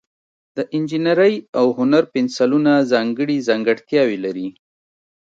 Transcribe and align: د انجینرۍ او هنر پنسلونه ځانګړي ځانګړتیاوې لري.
د 0.55 0.57
انجینرۍ 0.75 1.35
او 1.59 1.65
هنر 1.79 2.03
پنسلونه 2.13 2.71
ځانګړي 2.91 3.37
ځانګړتیاوې 3.49 4.17
لري. 4.25 4.47